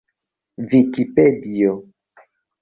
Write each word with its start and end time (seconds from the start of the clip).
vikipedio 0.69 1.75